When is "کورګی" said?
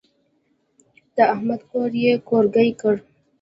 2.27-2.69